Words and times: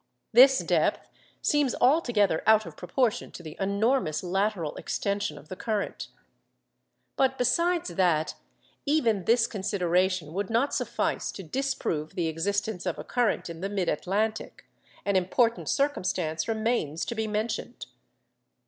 This 0.33 0.57
depth 0.57 1.11
seems 1.43 1.75
altogether 1.79 2.41
out 2.47 2.65
of 2.65 2.75
proportion 2.75 3.29
to 3.33 3.43
the 3.43 3.55
enormous 3.59 4.23
lateral 4.23 4.75
extension 4.75 5.37
of 5.37 5.47
the 5.47 5.55
current. 5.55 6.07
But 7.17 7.37
besides 7.37 7.89
that 7.89 8.33
even 8.87 9.25
this 9.25 9.45
consideration 9.45 10.33
would 10.33 10.49
not 10.49 10.73
suffice 10.73 11.31
to 11.33 11.43
disprove 11.43 12.15
the 12.15 12.25
existence 12.25 12.87
of 12.87 12.97
a 12.97 13.03
current 13.03 13.47
in 13.47 13.61
the 13.61 13.69
mid 13.69 13.89
Atlantic, 13.89 14.65
an 15.05 15.15
important 15.15 15.69
circumstance 15.69 16.47
remains 16.47 17.05
to 17.05 17.13
be 17.13 17.27
mentioned. 17.27 17.85